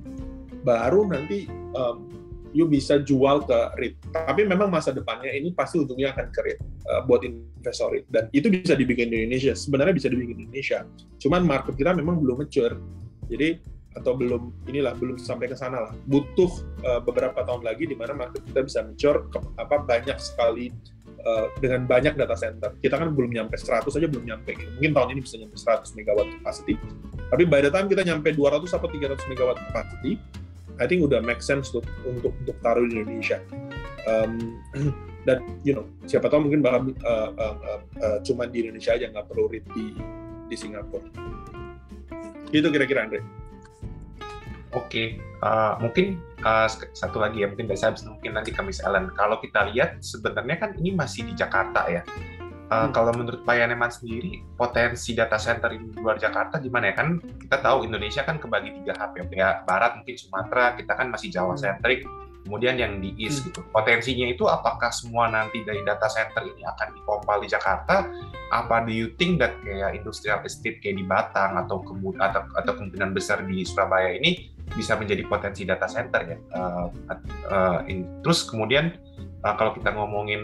baru 0.66 1.06
nanti 1.06 1.46
um, 1.78 2.10
you 2.56 2.66
bisa 2.66 3.04
jual 3.04 3.44
ke 3.44 3.60
REIT. 3.76 3.96
Tapi 4.16 4.48
memang 4.48 4.72
masa 4.72 4.96
depannya 4.96 5.30
ini 5.30 5.52
pasti 5.52 5.84
ujungnya 5.84 6.16
akan 6.16 6.32
ke 6.32 6.40
REIT 6.40 6.60
uh, 6.88 7.02
buat 7.04 7.22
investor 7.28 7.92
REIT. 7.92 8.06
Dan 8.08 8.24
itu 8.32 8.48
bisa 8.48 8.74
dibikin 8.74 9.12
di 9.12 9.28
Indonesia. 9.28 9.52
Sebenarnya 9.52 9.94
bisa 9.94 10.08
dibikin 10.08 10.40
di 10.40 10.44
Indonesia. 10.48 10.88
Cuman 11.20 11.44
market 11.44 11.76
kita 11.76 11.92
memang 11.92 12.18
belum 12.24 12.48
mature. 12.48 12.80
Jadi 13.28 13.76
atau 13.96 14.12
belum 14.12 14.68
inilah 14.68 14.92
belum 14.96 15.16
sampai 15.20 15.52
ke 15.52 15.56
sana 15.56 15.88
lah. 15.88 15.94
Butuh 16.08 16.52
uh, 16.88 17.00
beberapa 17.04 17.44
tahun 17.44 17.64
lagi 17.64 17.88
di 17.92 17.96
mana 17.96 18.16
market 18.16 18.44
kita 18.48 18.64
bisa 18.64 18.80
mature 18.84 19.28
apa 19.60 19.76
banyak 19.84 20.18
sekali 20.20 20.72
uh, 21.26 21.52
dengan 21.60 21.90
banyak 21.90 22.16
data 22.16 22.38
center. 22.38 22.78
Kita 22.80 22.96
kan 23.02 23.12
belum 23.12 23.34
nyampe 23.34 23.58
100 23.58 23.90
aja 23.90 24.08
belum 24.08 24.26
nyampe. 24.26 24.56
Gitu. 24.56 24.70
Mungkin 24.80 24.92
tahun 24.94 25.10
ini 25.18 25.20
bisa 25.26 25.36
nyampe 25.42 25.58
100 25.58 25.98
megawatt 25.98 26.30
capacity. 26.40 26.74
Tapi 27.34 27.44
by 27.50 27.60
the 27.66 27.72
time 27.74 27.90
kita 27.90 28.06
nyampe 28.06 28.32
200 28.32 28.70
atau 28.70 28.88
300 28.88 29.32
megawatt 29.32 29.60
capacity, 29.70 30.22
I 30.78 30.86
think 30.86 31.04
udah 31.04 31.24
make 31.24 31.42
sense 31.42 31.74
untuk 31.74 31.88
untuk, 32.06 32.34
untuk 32.46 32.58
taruh 32.62 32.86
di 32.86 33.02
Indonesia. 33.02 33.42
Um, 34.06 34.62
dan 35.26 35.42
you 35.66 35.74
know 35.74 35.90
siapa 36.06 36.30
tahu 36.30 36.46
mungkin 36.46 36.62
bakal 36.62 36.94
uh, 37.02 37.32
uh, 37.34 37.56
uh, 37.58 37.82
uh, 37.98 38.18
cuma 38.22 38.46
di 38.46 38.62
Indonesia 38.62 38.94
aja 38.94 39.10
nggak 39.10 39.26
perlu 39.26 39.50
di 39.50 39.98
di 40.46 40.56
Singapura. 40.56 41.10
Itu 42.54 42.70
kira-kira 42.70 43.10
Andre. 43.10 43.20
Oke, 44.76 44.92
okay. 44.92 45.08
uh, 45.40 45.80
mungkin 45.80 46.20
uh, 46.44 46.68
satu 46.68 47.24
lagi 47.24 47.40
ya, 47.40 47.48
mungkin 47.48 47.72
dari 47.72 47.80
saya 47.80 47.96
mungkin 48.04 48.36
nanti 48.36 48.52
ke 48.52 48.60
Miss 48.60 48.84
Ellen. 48.84 49.08
Kalau 49.16 49.40
kita 49.40 49.72
lihat 49.72 50.04
sebenarnya 50.04 50.60
kan 50.60 50.76
ini 50.76 50.92
masih 50.92 51.24
di 51.24 51.32
Jakarta 51.32 51.88
ya. 51.88 52.04
Uh, 52.68 52.84
hmm. 52.84 52.92
Kalau 52.92 53.16
menurut 53.16 53.48
Pak 53.48 53.56
Yaneman 53.56 53.88
sendiri, 53.88 54.44
potensi 54.60 55.16
data 55.16 55.40
center 55.40 55.72
di 55.72 55.80
luar 55.96 56.20
Jakarta 56.20 56.60
gimana 56.60 56.92
ya? 56.92 57.00
Kan 57.00 57.24
kita 57.40 57.64
tahu 57.64 57.88
Indonesia 57.88 58.28
kan 58.28 58.36
kebagi 58.36 58.76
tiga 58.84 59.00
hub 59.00 59.16
ya, 59.16 59.24
kayak 59.32 59.54
Barat 59.64 59.92
mungkin 59.96 60.16
Sumatera, 60.20 60.76
kita 60.76 60.92
kan 60.92 61.08
masih 61.08 61.32
Jawa 61.32 61.56
centric, 61.56 62.04
hmm. 62.04 62.44
kemudian 62.44 62.76
yang 62.76 63.00
di 63.00 63.16
East 63.16 63.48
hmm. 63.48 63.56
gitu. 63.56 63.64
Potensinya 63.72 64.28
itu 64.28 64.44
apakah 64.44 64.92
semua 64.92 65.32
nanti 65.32 65.64
dari 65.64 65.88
data 65.88 66.12
center 66.12 66.52
ini 66.52 66.68
akan 66.68 67.00
dipompa 67.00 67.40
di 67.40 67.48
Jakarta? 67.48 68.12
Apa 68.52 68.84
do 68.84 68.92
you 68.92 69.16
think 69.16 69.40
that 69.40 69.56
kayak 69.64 70.04
industrial 70.04 70.44
estate 70.44 70.84
kayak 70.84 71.00
di 71.00 71.06
Batang 71.08 71.64
atau 71.64 71.80
kemudian 71.80 72.28
atau, 72.28 72.44
atau 72.60 72.76
kemungkinan 72.76 73.16
besar 73.16 73.40
di 73.48 73.64
Surabaya 73.64 74.20
ini 74.20 74.55
bisa 74.74 74.98
menjadi 74.98 75.22
potensi 75.30 75.62
data 75.68 75.86
center 75.86 76.22
ya? 76.26 76.38
Uh, 76.58 76.88
uh, 77.52 77.80
in, 77.86 78.22
terus 78.26 78.42
kemudian 78.48 78.98
uh, 79.46 79.54
kalau 79.54 79.78
kita 79.78 79.94
ngomongin 79.94 80.42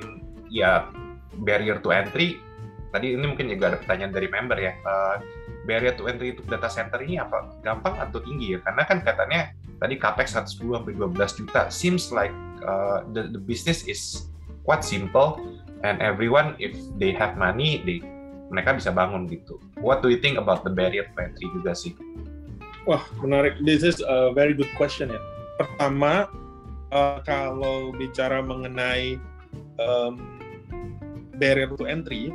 ya 0.51 0.85
barrier 1.41 1.81
to 1.81 1.89
entry 1.89 2.37
tadi 2.91 3.15
ini 3.15 3.23
mungkin 3.23 3.47
juga 3.47 3.73
ada 3.73 3.77
pertanyaan 3.79 4.11
dari 4.11 4.27
member 4.27 4.57
ya 4.59 4.75
uh, 4.83 5.17
barrier 5.65 5.95
to 5.95 6.05
entry 6.05 6.35
untuk 6.35 6.47
data 6.51 6.67
center 6.67 6.99
ini 7.01 7.17
apa 7.21 7.49
gampang 7.61 7.97
atau 7.97 8.19
tinggi 8.21 8.57
ya? 8.57 8.59
Karena 8.65 8.83
kan 8.85 8.97
katanya 9.01 9.41
tadi 9.81 9.95
capex 9.97 10.33
110 10.37 10.57
sampai 10.57 10.93
12 10.93 11.39
juta. 11.41 11.61
Seems 11.69 12.09
like 12.09 12.33
uh, 12.65 13.05
the, 13.13 13.29
the 13.29 13.41
business 13.41 13.85
is 13.85 14.29
quite 14.65 14.85
simple 14.85 15.41
and 15.81 15.97
everyone 16.01 16.53
if 16.61 16.77
they 17.01 17.09
have 17.13 17.37
money 17.37 17.81
they 17.85 18.01
mereka 18.51 18.75
bisa 18.75 18.91
bangun 18.91 19.31
gitu. 19.31 19.57
What 19.79 20.03
do 20.03 20.11
you 20.11 20.19
think 20.19 20.35
about 20.35 20.67
the 20.67 20.73
barrier 20.73 21.07
to 21.07 21.17
entry 21.17 21.47
juga 21.55 21.71
sih 21.71 21.95
wah 22.85 23.03
menarik 23.21 23.57
this 23.65 23.85
is 23.85 24.01
a 24.01 24.33
very 24.33 24.53
good 24.55 24.69
question 24.77 25.11
ya 25.11 25.21
pertama 25.57 26.29
uh, 26.91 27.19
kalau 27.23 27.93
bicara 27.95 28.43
mengenai 28.43 29.17
um, 29.79 30.19
barrier 31.41 31.71
to 31.73 31.89
entry 31.89 32.29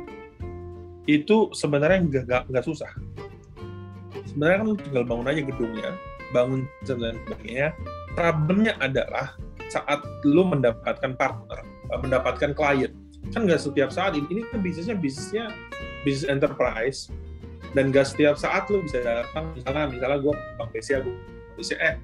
itu 1.07 1.49
sebenarnya 1.55 2.03
nggak 2.03 2.51
nggak 2.51 2.65
susah. 2.67 2.91
Sebenarnya 4.27 4.57
kan 4.59 4.67
tinggal 4.83 5.03
bangun 5.07 5.31
aja 5.31 5.41
gedungnya, 5.47 5.91
bangun 6.35 6.67
dan 6.83 7.15
sebagainya. 7.23 7.67
Problemnya 8.13 8.75
adalah 8.83 9.39
saat 9.71 10.03
lo 10.27 10.43
mendapatkan 10.43 11.15
partner, 11.15 11.63
eh, 11.63 11.99
mendapatkan 12.03 12.51
klien. 12.51 12.91
Kan 13.31 13.47
nggak 13.47 13.63
setiap 13.63 13.89
saat 13.89 14.19
ini, 14.19 14.27
ini 14.29 14.41
kan 14.51 14.59
bisnisnya 14.59 14.95
bisnisnya 14.99 15.45
bisnis 16.03 16.27
enterprise 16.27 17.07
dan 17.75 17.91
nggak 17.91 18.07
setiap 18.07 18.35
saat 18.39 18.67
lo 18.71 18.83
bisa 18.83 19.03
datang 19.03 19.51
misalnya 19.55 19.83
misalnya 19.91 20.17
gue 20.23 20.33
bang 20.33 20.69
BCA 20.71 20.99
gue 21.03 21.15
BCA 21.59 21.79
eh 21.81 21.95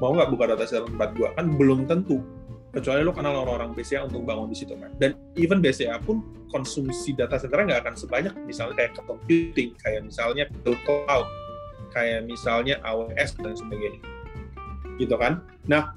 mau 0.00 0.14
nggak 0.16 0.30
buka 0.32 0.44
data 0.54 0.64
center 0.64 0.88
tempat 0.88 1.10
gue 1.16 1.28
kan 1.34 1.46
belum 1.56 1.84
tentu 1.84 2.22
kecuali 2.74 3.06
lo 3.06 3.14
kenal 3.14 3.46
orang-orang 3.46 3.70
BCA 3.70 4.02
untuk 4.10 4.26
bangun 4.26 4.50
di 4.50 4.58
situ 4.58 4.74
kan. 4.74 4.90
Dan 4.98 5.14
even 5.38 5.62
BCA 5.62 6.02
pun 6.02 6.26
konsumsi 6.50 7.14
data 7.14 7.38
center 7.38 7.62
nggak 7.62 7.86
akan 7.86 7.94
sebanyak 7.94 8.34
misalnya 8.42 8.74
kayak 8.74 8.98
computing, 8.98 9.78
kayak 9.78 10.02
misalnya 10.02 10.50
Google 10.50 10.82
Cloud, 10.82 11.26
kayak 11.94 12.26
misalnya 12.26 12.82
AWS 12.82 13.38
dan 13.38 13.54
sebagainya. 13.54 14.02
Gitu 14.98 15.14
kan. 15.14 15.46
Nah, 15.70 15.94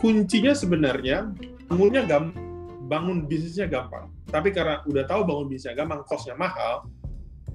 kuncinya 0.00 0.56
sebenarnya 0.56 1.28
bangunnya 1.68 2.08
gam 2.08 2.32
bangun 2.88 3.28
bisnisnya 3.28 3.68
gampang. 3.68 4.08
Tapi 4.32 4.48
karena 4.50 4.80
udah 4.88 5.04
tahu 5.04 5.28
bangun 5.28 5.46
bisnisnya 5.52 5.84
gampang, 5.84 6.00
costnya 6.08 6.32
mahal, 6.40 6.88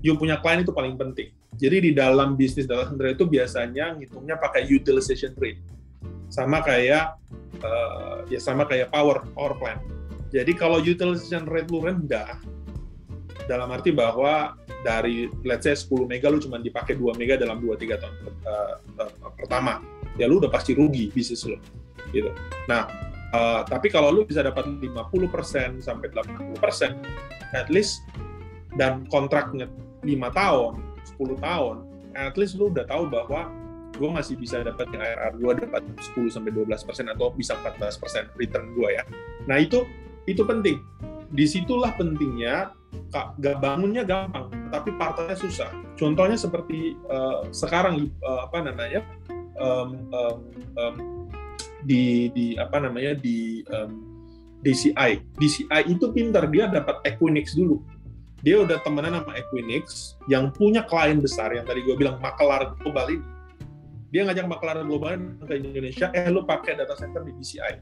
yang 0.05 0.15
punya 0.15 0.39
klien 0.39 0.63
itu 0.63 0.71
paling 0.71 0.95
penting. 0.95 1.31
Jadi 1.59 1.77
di 1.81 1.91
dalam 1.91 2.39
bisnis 2.39 2.63
data 2.63 2.87
center 2.87 3.11
itu 3.11 3.27
biasanya 3.27 3.99
ngitungnya 3.99 4.39
pakai 4.39 4.63
utilization 4.71 5.35
rate. 5.35 5.59
Sama 6.31 6.63
kayak 6.63 7.19
uh, 7.65 8.23
ya 8.31 8.39
sama 8.39 8.63
kayak 8.63 8.93
power 8.93 9.27
power 9.35 9.57
plant. 9.59 9.81
Jadi 10.29 10.55
kalau 10.55 10.79
utilization 10.79 11.49
rate 11.49 11.67
lu 11.67 11.83
rendah, 11.83 12.37
dalam 13.49 13.73
arti 13.73 13.89
bahwa 13.89 14.53
dari 14.85 15.27
let's 15.41 15.65
say 15.65 15.73
10 15.73 16.05
mega 16.05 16.29
lu 16.29 16.37
cuma 16.37 16.61
dipakai 16.61 16.93
2 16.95 17.17
mega 17.17 17.35
dalam 17.35 17.57
2-3 17.59 17.97
tahun 17.97 18.15
uh, 18.45 18.75
uh, 19.01 19.31
pertama, 19.35 19.81
ya 20.21 20.29
lu 20.29 20.37
udah 20.37 20.53
pasti 20.53 20.77
rugi 20.77 21.09
bisnis 21.09 21.43
lu. 21.49 21.57
Gitu. 22.13 22.29
Nah, 22.69 22.85
uh, 23.33 23.65
tapi 23.65 23.89
kalau 23.89 24.13
lu 24.13 24.21
bisa 24.23 24.45
dapat 24.45 24.69
50% 24.69 25.81
sampai 25.81 26.07
80%, 26.13 27.57
at 27.57 27.67
least 27.73 28.05
dan 28.77 29.09
kontraknya 29.09 29.65
5 30.03 30.39
tahun, 30.39 30.73
10 31.19 31.39
tahun, 31.39 31.75
at 32.15 32.35
least 32.35 32.57
lu 32.57 32.71
udah 32.71 32.85
tahu 32.87 33.07
bahwa 33.07 33.51
gue 33.99 34.09
masih 34.09 34.39
bisa 34.39 34.63
dapat 34.63 34.87
yang 34.95 35.03
IRR 35.03 35.33
gue 35.35 35.53
dapat 35.67 35.81
10 36.15 36.31
sampai 36.31 36.51
12 36.55 36.87
persen 36.87 37.05
atau 37.11 37.33
bisa 37.35 37.57
14 37.59 37.99
persen 37.99 38.23
return 38.39 38.71
gue 38.77 38.89
ya. 38.95 39.03
Nah 39.49 39.59
itu 39.59 39.83
itu 40.29 40.45
penting. 40.45 40.79
Di 41.29 41.45
situlah 41.45 41.93
pentingnya 41.93 42.73
gak 43.13 43.57
bangunnya 43.61 44.01
gampang, 44.01 44.49
tapi 44.73 44.93
partanya 44.97 45.37
susah. 45.37 45.69
Contohnya 45.93 46.37
seperti 46.37 46.97
uh, 47.09 47.45
sekarang 47.53 48.09
uh, 48.25 48.49
apa 48.49 48.65
namanya 48.65 49.05
um, 49.61 50.09
um, 50.09 50.37
um, 50.77 50.95
di 51.85 52.33
di 52.33 52.57
apa 52.57 52.81
namanya 52.81 53.13
di 53.17 53.61
um, 53.69 54.09
DCI. 54.65 55.21
DCI 55.39 55.81
itu 55.87 56.11
pintar 56.11 56.49
dia 56.51 56.67
dapat 56.67 56.99
Equinix 57.07 57.55
dulu. 57.55 57.79
Dia 58.39 58.63
udah 58.63 58.79
temenan 58.83 59.19
sama 59.19 59.35
Equinix 59.35 60.15
yang 60.31 60.51
punya 60.55 60.87
klien 60.87 61.19
besar 61.19 61.51
yang 61.51 61.67
tadi 61.67 61.83
gue 61.83 61.95
bilang 61.99 62.19
makelar 62.23 62.71
global 62.79 63.07
ini 63.11 63.39
dia 64.09 64.25
ngajak 64.25 64.49
maklar 64.49 64.81
global 64.89 65.21
ke 65.45 65.53
Indonesia, 65.61 66.09
eh 66.17 66.25
lu 66.33 66.41
pakai 66.41 66.73
data 66.73 66.97
center 66.97 67.21
di 67.21 67.29
DCI. 67.37 67.73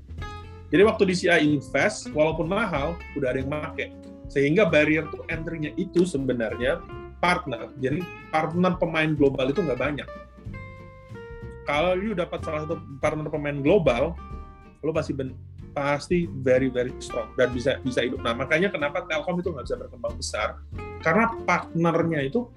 Jadi 0.68 0.82
waktu 0.84 1.08
DCI 1.08 1.40
invest, 1.48 2.12
walaupun 2.12 2.52
mahal, 2.52 3.00
udah 3.16 3.32
ada 3.32 3.40
yang 3.40 3.48
pakai. 3.48 3.96
Sehingga 4.28 4.68
barrier 4.68 5.08
to 5.08 5.24
entry-nya 5.32 5.72
itu 5.80 6.04
sebenarnya 6.04 6.84
partner. 7.24 7.72
Jadi 7.80 8.04
partner 8.28 8.76
pemain 8.76 9.16
global 9.16 9.48
itu 9.56 9.64
nggak 9.64 9.80
banyak. 9.80 10.10
Kalau 11.64 11.96
lu 11.96 12.12
dapat 12.12 12.44
salah 12.44 12.68
satu 12.68 12.76
partner 13.00 13.32
pemain 13.32 13.56
global, 13.64 14.12
lu 14.84 14.92
pasti 14.92 15.16
pasti 15.78 16.26
very 16.26 16.74
very 16.74 16.90
strong 16.98 17.30
dan 17.38 17.54
bisa 17.54 17.78
bisa 17.86 18.02
hidup. 18.02 18.26
Nah 18.26 18.34
makanya 18.34 18.74
kenapa 18.74 19.06
Telkom 19.06 19.38
itu 19.38 19.54
nggak 19.54 19.66
bisa 19.70 19.78
berkembang 19.78 20.16
besar? 20.18 20.50
Karena 21.06 21.30
partnernya 21.46 22.26
itu 22.26 22.50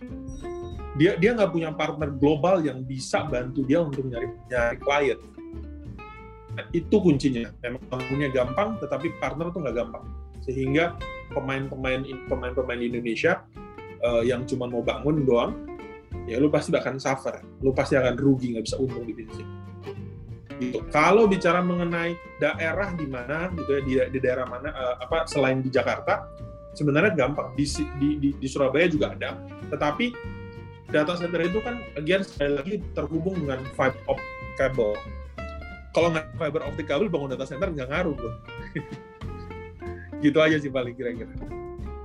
dia 0.96 1.20
dia 1.20 1.36
nggak 1.36 1.52
punya 1.52 1.68
partner 1.76 2.08
global 2.16 2.64
yang 2.64 2.80
bisa 2.80 3.28
bantu 3.28 3.68
dia 3.68 3.84
untuk 3.84 4.08
nyari 4.08 4.32
nyari 4.48 4.76
klien 4.80 5.20
nah, 6.56 6.64
itu 6.72 6.96
kuncinya. 6.96 7.52
Memang 7.60 8.00
punya 8.08 8.32
gampang 8.32 8.80
tetapi 8.80 9.12
partner 9.20 9.52
tuh 9.52 9.60
nggak 9.60 9.76
gampang. 9.76 10.04
Sehingga 10.40 10.96
pemain-pemain 11.36 12.08
pemain-pemain 12.26 12.80
Indonesia 12.80 13.44
uh, 14.00 14.24
yang 14.24 14.48
cuma 14.48 14.64
mau 14.64 14.80
bangun 14.80 15.28
doang 15.28 15.52
ya 16.24 16.40
lu 16.40 16.48
pasti 16.48 16.72
akan 16.72 16.96
suffer. 16.96 17.44
Lu 17.60 17.76
pasti 17.76 18.00
akan 18.00 18.16
rugi 18.16 18.56
nggak 18.56 18.64
bisa 18.64 18.80
untung 18.80 19.04
di 19.04 19.12
bisnis 19.12 19.69
gitu. 20.60 20.84
Kalau 20.92 21.24
bicara 21.24 21.64
mengenai 21.64 22.14
daerah 22.36 22.92
di 22.92 23.08
mana 23.08 23.48
gitu 23.56 23.70
ya 23.72 23.80
di, 23.80 23.92
di 24.12 24.18
daerah 24.20 24.44
mana 24.44 24.68
uh, 24.70 24.96
apa 25.00 25.24
selain 25.24 25.64
di 25.64 25.72
Jakarta 25.72 26.28
sebenarnya 26.76 27.16
gampang 27.16 27.50
di, 27.58 27.66
di, 27.98 28.08
di, 28.20 28.28
di 28.38 28.46
Surabaya 28.46 28.86
juga 28.86 29.10
ada, 29.16 29.34
tetapi 29.72 30.14
data 30.90 31.18
center 31.18 31.42
itu 31.42 31.58
kan 31.62 31.82
again 31.98 32.22
sekali 32.22 32.52
lagi 32.54 32.74
terhubung 32.94 33.34
dengan 33.42 33.64
fiber 33.74 33.98
optic 34.06 34.54
cable. 34.58 34.94
Kalau 35.90 36.14
nggak 36.14 36.26
fiber 36.38 36.62
optic 36.62 36.86
cable 36.86 37.10
bangun 37.10 37.34
data 37.34 37.46
center 37.48 37.72
nggak 37.72 37.90
ngaruh 37.90 38.14
bro. 38.14 38.30
gitu 40.24 40.38
aja 40.38 40.60
sih 40.60 40.70
paling 40.70 40.94
kira-kira. 40.94 41.32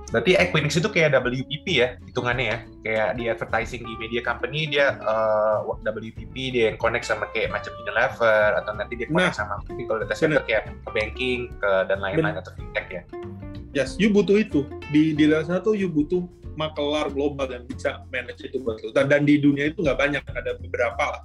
Berarti 0.06 0.38
Equinix 0.38 0.78
itu 0.78 0.86
kayak 0.86 1.18
WPP 1.18 1.66
ya 1.66 1.88
hitungannya 2.06 2.44
ya, 2.46 2.58
kayak 2.86 3.08
di 3.18 3.24
advertising 3.26 3.82
di 3.82 3.94
media 3.98 4.22
company 4.22 4.70
dia 4.70 4.94
uh, 5.02 5.66
eh, 5.66 5.90
WPP 5.90 6.34
dia 6.54 6.64
yang 6.70 6.78
connect 6.78 7.10
sama 7.10 7.26
kayak 7.34 7.50
macam 7.50 7.74
Unilever 7.82 8.62
atau 8.62 8.72
nanti 8.78 8.94
dia 8.94 9.10
connect 9.10 9.34
nah, 9.34 9.42
sama 9.42 9.54
kalau 9.66 9.98
data 10.06 10.14
center 10.14 10.38
bener. 10.42 10.46
kayak 10.46 10.62
ke 10.70 10.90
banking 10.94 11.38
ke 11.58 11.70
dan 11.90 11.98
lain-lain 11.98 12.38
atau 12.38 12.54
fintech 12.54 12.86
ya. 12.86 13.02
Yes, 13.74 13.98
you 13.98 14.08
butuh 14.14 14.40
itu 14.40 14.64
di 14.94 15.12
di 15.12 15.26
center 15.26 15.60
tuh 15.60 15.74
you 15.74 15.90
butuh 15.90 16.22
makelar 16.56 17.12
global 17.12 17.46
yang 17.46 17.68
bisa 17.68 18.02
manage 18.08 18.40
itu 18.42 18.58
lo. 18.58 18.74
Dan, 18.90 19.06
dan 19.12 19.22
di 19.28 19.38
dunia 19.38 19.70
itu 19.70 19.84
nggak 19.84 20.00
banyak, 20.00 20.22
ada 20.32 20.56
beberapa 20.58 21.04
lah. 21.04 21.22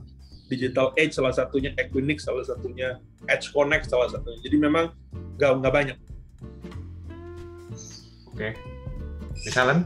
Digital 0.52 0.92
Edge 1.00 1.16
salah 1.16 1.32
satunya, 1.32 1.72
Equinix 1.80 2.28
salah 2.28 2.44
satunya, 2.44 3.00
Edge 3.32 3.48
Connect 3.56 3.88
salah 3.88 4.12
satunya. 4.12 4.40
Jadi 4.44 4.60
memang 4.60 4.92
nggak 5.40 5.52
nggak 5.64 5.74
banyak. 5.74 5.98
Oke, 8.32 8.52
okay. 8.52 8.52
Misalnya? 9.44 9.84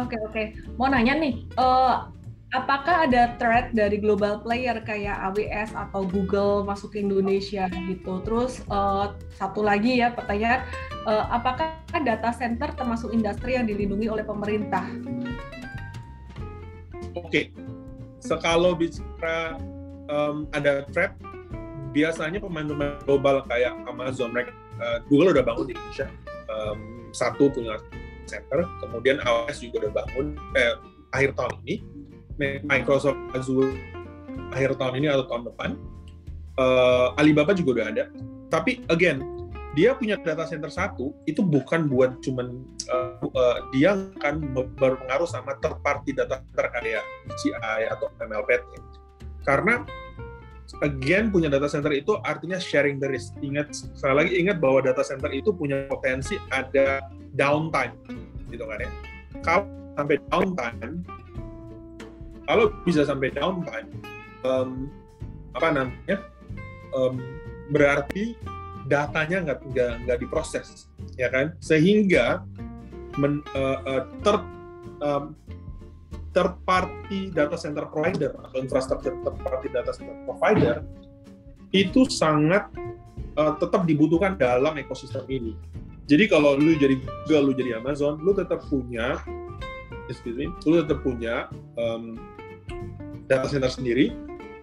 Oke 0.00 0.16
okay, 0.16 0.18
oke, 0.24 0.32
okay. 0.32 0.46
mau 0.80 0.88
nanya 0.88 1.12
nih, 1.18 1.44
uh, 1.60 2.08
apakah 2.52 3.08
ada 3.08 3.36
threat 3.40 3.72
dari 3.72 3.96
global 3.96 4.40
player 4.44 4.76
kayak 4.84 5.16
AWS 5.32 5.72
atau 5.72 6.04
Google 6.04 6.64
masuk 6.64 6.96
ke 6.96 7.04
Indonesia 7.04 7.68
gitu? 7.88 8.20
Terus 8.24 8.64
uh, 8.68 9.16
satu 9.36 9.64
lagi 9.64 10.00
ya 10.00 10.12
pertanyaan, 10.12 10.64
uh, 11.08 11.28
apakah 11.32 11.76
data 12.04 12.32
center 12.32 12.72
termasuk 12.72 13.12
industri 13.12 13.56
yang 13.56 13.68
dilindungi 13.68 14.08
oleh 14.08 14.24
pemerintah? 14.24 14.84
Oke, 17.12 17.28
okay. 17.28 17.44
sekalo 18.20 18.72
bicara 18.72 19.60
um, 20.08 20.48
ada 20.56 20.88
threat, 20.92 21.16
biasanya 21.92 22.40
pemain-pemain 22.40 23.00
global 23.04 23.44
kayak 23.44 23.76
Amazon, 23.84 24.32
mereka, 24.32 24.56
uh, 24.80 25.04
Google 25.08 25.36
udah 25.36 25.44
bangun 25.44 25.68
di 25.68 25.72
Indonesia, 25.76 26.08
um, 26.48 27.01
satu 27.12 27.52
punya 27.52 27.78
center, 28.26 28.64
kemudian 28.80 29.20
AWS 29.22 29.62
juga 29.68 29.86
udah 29.86 29.92
bangun 30.02 30.26
eh, 30.56 30.74
akhir 31.12 31.36
tahun 31.36 31.54
ini, 31.64 31.74
Microsoft 32.64 33.20
Azure 33.36 33.76
akhir 34.52 34.76
tahun 34.80 35.04
ini 35.04 35.06
atau 35.12 35.24
tahun 35.28 35.42
depan, 35.52 35.70
uh, 36.60 37.20
Alibaba 37.20 37.52
juga 37.56 37.80
udah 37.80 37.86
ada. 37.92 38.04
Tapi 38.52 38.84
again, 38.92 39.24
dia 39.72 39.96
punya 39.96 40.20
data 40.20 40.44
center 40.44 40.68
satu 40.68 41.16
itu 41.24 41.40
bukan 41.40 41.88
buat 41.88 42.20
cuman 42.20 42.60
uh, 42.92 43.24
uh, 43.24 43.56
dia 43.72 43.96
akan 44.20 44.52
berpengaruh 44.76 45.24
sama 45.24 45.56
third 45.64 45.80
party 45.80 46.12
data 46.12 46.44
center 46.44 46.68
kayak 46.76 47.04
CI 47.40 47.88
atau 47.88 48.12
MLPT 48.20 48.68
karena 49.48 49.80
again 50.82 51.30
punya 51.30 51.48
data 51.48 51.70
center 51.70 51.94
itu 51.94 52.18
artinya 52.26 52.58
sharing 52.58 52.98
the 52.98 53.08
risk. 53.08 53.32
Ingat 53.40 53.72
sekali 53.72 54.14
lagi 54.18 54.32
ingat 54.36 54.58
bahwa 54.58 54.82
data 54.82 55.00
center 55.06 55.30
itu 55.30 55.54
punya 55.54 55.86
potensi 55.86 56.36
ada 56.50 57.00
downtime 57.38 57.94
gitu 58.50 58.66
kan 58.66 58.82
ya. 58.82 58.90
Kalau 59.46 59.64
sampai 59.96 60.16
downtime 60.28 60.94
kalau 62.50 62.74
bisa 62.82 63.06
sampai 63.06 63.30
downtime 63.32 63.88
um, 64.42 64.90
apa 65.54 65.68
namanya 65.70 66.18
um, 66.92 67.22
berarti 67.70 68.34
datanya 68.90 69.46
nggak 69.46 69.58
nggak 69.72 69.92
nggak 70.04 70.18
diproses 70.18 70.90
ya 71.16 71.30
kan? 71.30 71.54
Sehingga 71.62 72.42
men, 73.16 73.40
uh, 73.54 73.78
uh, 73.86 74.02
ter 74.26 74.36
um, 75.00 75.38
third 76.32 76.56
party 76.64 77.32
data 77.32 77.56
center 77.56 77.88
provider 77.88 78.32
atau 78.48 78.58
infrastruktur 78.60 79.12
third 79.20 79.38
party 79.40 79.68
data 79.72 79.92
center 79.92 80.16
provider 80.24 80.76
itu 81.72 82.04
sangat 82.08 82.68
uh, 83.36 83.56
tetap 83.56 83.88
dibutuhkan 83.88 84.36
dalam 84.36 84.76
ekosistem 84.76 85.24
ini. 85.28 85.56
Jadi 86.10 86.28
kalau 86.28 86.58
lu 86.58 86.76
jadi 86.76 86.98
Google, 86.98 87.48
lu 87.48 87.52
jadi 87.56 87.80
Amazon, 87.80 88.20
lu 88.20 88.36
tetap 88.36 88.60
punya, 88.68 89.16
excuse 90.10 90.36
me, 90.36 90.52
lu 90.68 90.84
tetap 90.84 91.00
punya 91.00 91.48
um, 91.80 92.18
data 93.30 93.48
center 93.48 93.72
sendiri, 93.72 94.12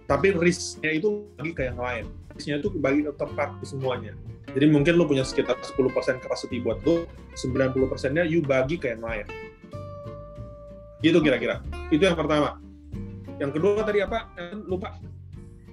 tapi 0.05 0.35
risknya 0.35 1.01
itu 1.01 1.25
lagi 1.39 1.53
ke 1.55 1.63
yang 1.65 1.79
lain 1.79 2.05
itu 2.39 2.71
bagi 2.79 3.03
ke 3.03 3.65
semuanya. 3.67 4.15
Jadi 4.55 4.65
mungkin 4.71 4.97
lo 4.97 5.05
punya 5.05 5.27
sekitar 5.27 5.59
10% 5.59 6.23
capacity 6.23 6.63
buat 6.63 6.81
lo, 6.87 7.05
90%-nya 7.35 8.25
you 8.25 8.41
bagi 8.41 8.79
ke 8.79 8.95
yang 8.95 9.03
lain. 9.03 9.27
Gitu 10.99 11.17
kira-kira. 11.23 11.63
Itu 11.89 12.03
yang 12.03 12.17
pertama. 12.19 12.59
Yang 13.39 13.51
kedua 13.59 13.81
tadi 13.87 13.99
apa? 14.03 14.27
Lupa. 14.67 14.99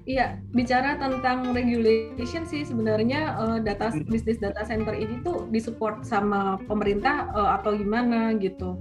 Iya, 0.06 0.38
bicara 0.54 0.94
tentang 1.02 1.50
regulation 1.50 2.46
sih 2.46 2.62
sebenarnya 2.62 3.34
uh, 3.42 3.58
data 3.58 3.90
hmm. 3.90 4.06
bisnis 4.06 4.38
data 4.38 4.62
center 4.62 4.94
ini 4.94 5.18
tuh 5.26 5.50
disupport 5.50 6.06
sama 6.06 6.62
pemerintah 6.70 7.26
uh, 7.34 7.58
atau 7.58 7.74
gimana 7.74 8.38
gitu. 8.38 8.78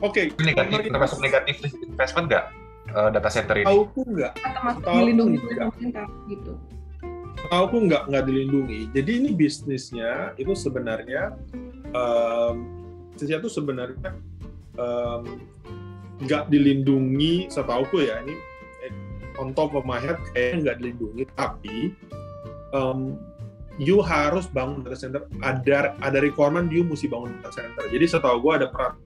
Oke. 0.00 0.32
Okay. 0.32 0.40
Negatif, 0.40 0.88
termasuk 0.88 1.20
negatif 1.20 1.68
investment 1.84 2.32
nggak? 2.32 2.46
uh, 2.92 3.08
data 3.10 3.30
center 3.32 3.56
ini? 3.56 3.66
Tahu 3.66 4.00
nggak? 4.04 4.32
Termasuk 4.36 4.82
dilindungi 4.84 5.36
oleh 5.40 5.56
pemerintah 5.72 6.06
gitu. 6.28 6.52
Tahu 7.48 7.76
nggak 7.90 8.02
nggak 8.08 8.24
dilindungi. 8.24 8.80
Jadi 8.92 9.10
ini 9.20 9.30
bisnisnya 9.32 10.32
itu 10.36 10.52
sebenarnya 10.52 11.36
um, 11.92 12.56
sesuatu 13.16 13.48
sebenarnya 13.48 14.16
nggak 16.24 16.42
um, 16.46 16.50
dilindungi 16.50 17.46
setahuku 17.50 18.10
ya 18.10 18.22
ini 18.26 18.34
eh, 18.82 18.92
on 19.38 19.54
top 19.54 19.74
of 19.78 19.86
my 19.86 19.98
head 20.02 20.18
kayaknya 20.34 20.70
nggak 20.70 20.76
dilindungi 20.82 21.24
tapi 21.38 21.94
um, 22.74 23.18
you 23.78 24.02
harus 24.02 24.46
bangun 24.50 24.82
data 24.82 24.98
center 24.98 25.22
ada 25.42 25.94
ada 26.02 26.18
requirement 26.22 26.70
you 26.70 26.82
mesti 26.86 27.06
bangun 27.06 27.34
data 27.42 27.62
center 27.62 27.86
jadi 27.90 28.06
setahu 28.06 28.42
gue 28.42 28.52
ada 28.62 28.66
peraturan 28.70 29.02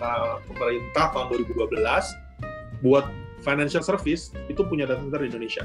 uh, 0.00 0.36
pemerintah 0.48 1.12
tahun 1.12 1.26
2012 1.32 1.72
buat 2.84 3.04
financial 3.44 3.84
service 3.84 4.32
itu 4.50 4.60
punya 4.66 4.88
data 4.88 5.00
center 5.00 5.20
di 5.22 5.28
Indonesia. 5.32 5.64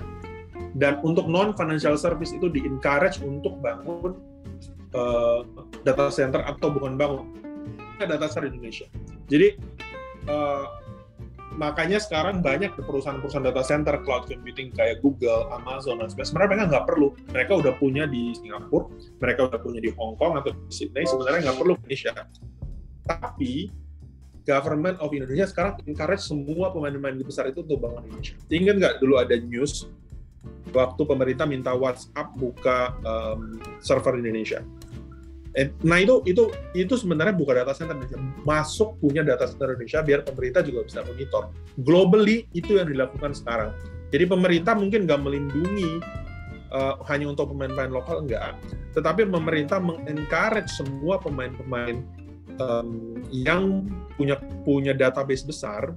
Dan 0.71 1.03
untuk 1.03 1.27
non 1.27 1.51
financial 1.57 1.99
service 1.99 2.31
itu 2.31 2.47
di 2.47 2.63
encourage 2.63 3.19
untuk 3.19 3.59
bangun 3.59 4.15
uh, 4.95 5.43
data 5.83 6.07
center 6.13 6.45
atau 6.47 6.71
bukan 6.71 6.95
bangun 6.95 7.27
data 7.99 8.29
center 8.31 8.47
di 8.47 8.55
Indonesia. 8.55 8.87
Jadi 9.31 9.55
uh, 10.27 10.67
makanya 11.55 12.03
sekarang 12.03 12.43
banyak 12.43 12.75
perusahaan-perusahaan 12.75 13.47
data 13.47 13.63
center 13.63 13.95
cloud 14.03 14.27
computing 14.27 14.75
kayak 14.75 14.99
Google, 14.99 15.47
Amazon 15.55 16.03
dan 16.03 16.11
sebagainya. 16.11 16.27
Sebenarnya 16.27 16.49
mereka 16.51 16.65
nggak 16.67 16.85
perlu. 16.91 17.07
Mereka 17.31 17.51
udah 17.63 17.73
punya 17.79 18.03
di 18.11 18.35
Singapura, 18.35 18.91
mereka 19.23 19.39
udah 19.47 19.59
punya 19.63 19.79
di 19.79 19.89
Hong 19.95 20.19
Kong 20.19 20.35
atau 20.35 20.51
di 20.51 20.71
Sydney. 20.71 21.07
Sebenarnya 21.07 21.47
nggak 21.47 21.57
perlu 21.63 21.73
Indonesia. 21.79 22.13
Tapi 23.07 23.71
government 24.43 24.97
of 24.99 25.13
Indonesia 25.13 25.47
sekarang 25.47 25.79
encourage 25.85 26.25
semua 26.25 26.73
pemain-pemain 26.73 27.15
besar 27.23 27.47
itu 27.47 27.63
untuk 27.63 27.79
bangun 27.79 28.03
Indonesia. 28.11 28.35
Ingat 28.51 28.75
nggak 28.77 28.95
dulu 28.99 29.15
ada 29.21 29.35
news 29.39 29.87
waktu 30.73 31.01
pemerintah 31.05 31.45
minta 31.45 31.71
WhatsApp 31.75 32.33
buka 32.35 32.95
um, 33.05 33.61
server 33.83 34.17
Indonesia. 34.17 34.65
Eh, 35.51 35.67
nah 35.83 35.99
itu 35.99 36.23
itu 36.23 36.47
itu 36.71 36.95
sebenarnya 36.95 37.35
buka 37.35 37.51
data 37.51 37.75
center 37.75 37.99
Indonesia, 37.99 38.19
masuk 38.47 38.95
punya 39.03 39.19
data 39.19 39.43
center 39.51 39.75
Indonesia 39.75 39.99
biar 39.99 40.23
pemerintah 40.23 40.63
juga 40.63 40.87
bisa 40.87 41.03
monitor. 41.03 41.51
Globally 41.83 42.47
itu 42.55 42.79
yang 42.79 42.87
dilakukan 42.87 43.35
sekarang. 43.35 43.75
Jadi 44.15 44.31
pemerintah 44.31 44.79
mungkin 44.79 45.03
nggak 45.03 45.19
melindungi 45.19 45.99
uh, 46.71 47.03
hanya 47.11 47.35
untuk 47.35 47.51
pemain-pemain 47.51 47.91
lokal 47.91 48.23
enggak, 48.23 48.55
tetapi 48.95 49.27
pemerintah 49.27 49.83
mengencourage 49.83 50.71
semua 50.71 51.19
pemain-pemain 51.19 51.99
um, 52.63 53.19
yang 53.31 53.91
punya 54.15 54.39
punya 54.63 54.95
database 54.95 55.43
besar 55.43 55.95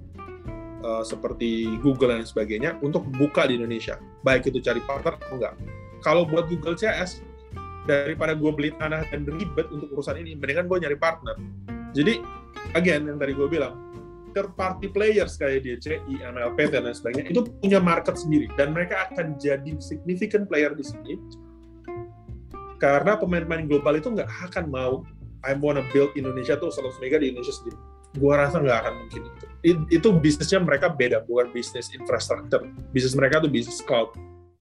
uh, 0.83 1.03
seperti 1.07 1.79
Google 1.79 2.19
dan 2.19 2.27
sebagainya 2.27 2.75
untuk 2.83 3.07
buka 3.07 3.47
di 3.47 3.55
Indonesia, 3.55 4.03
baik 4.27 4.51
itu 4.51 4.59
cari 4.59 4.83
partner 4.83 5.15
atau 5.15 5.39
enggak. 5.39 5.55
Kalau 6.03 6.27
buat 6.27 6.51
Google 6.51 6.75
CS, 6.75 7.23
daripada 7.85 8.33
gue 8.33 8.51
beli 8.53 8.71
tanah 8.77 9.05
dan 9.13 9.29
ribet 9.29 9.69
untuk 9.69 9.93
urusan 9.95 10.17
ini, 10.21 10.37
mendingan 10.37 10.69
gue 10.69 10.79
nyari 10.85 10.99
partner. 10.99 11.37
Jadi, 11.93 12.21
again, 12.75 13.07
yang 13.07 13.21
tadi 13.21 13.37
gue 13.37 13.47
bilang, 13.47 13.77
third 14.35 14.51
party 14.59 14.91
players 14.91 15.39
kayak 15.39 15.63
DCI, 15.63 16.21
MLP, 16.21 16.75
dan 16.75 16.91
lain 16.91 16.97
sebagainya, 16.97 17.31
itu 17.31 17.47
punya 17.63 17.79
market 17.79 18.19
sendiri. 18.19 18.51
Dan 18.59 18.75
mereka 18.75 19.09
akan 19.09 19.39
jadi 19.39 19.79
significant 19.79 20.51
player 20.51 20.75
di 20.75 20.83
sini. 20.83 21.15
Karena 22.83 23.15
pemain-pemain 23.17 23.65
global 23.71 23.97
itu 23.97 24.11
nggak 24.11 24.29
akan 24.51 24.69
mau 24.69 25.07
I 25.45 25.53
wanna 25.61 25.85
build 25.93 26.17
Indonesia 26.17 26.57
tuh 26.57 26.73
selalu 26.73 26.99
mega 27.05 27.17
di 27.21 27.31
Indonesia 27.31 27.55
sendiri. 27.55 27.79
Gua 28.17 28.41
rasa 28.41 28.59
nggak 28.59 28.79
akan 28.85 28.95
mungkin 29.07 29.23
itu. 29.29 29.45
It, 29.65 29.79
itu 30.01 30.09
bisnisnya 30.13 30.61
mereka 30.61 30.93
beda, 30.93 31.25
bukan 31.25 31.53
bisnis 31.53 31.93
infrastruktur. 31.93 32.69
Bisnis 32.93 33.15
mereka 33.17 33.41
tuh 33.45 33.49
bisnis 33.53 33.81
cloud. 33.85 34.13